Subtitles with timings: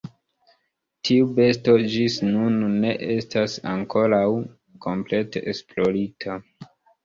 [1.09, 4.25] Tiu besto ĝis nun ne estas ankoraŭ
[4.89, 6.45] komplete esplorita.